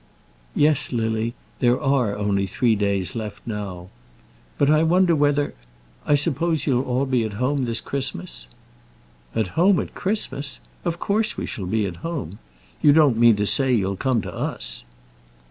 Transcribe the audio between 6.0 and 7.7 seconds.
I suppose you'll all be at home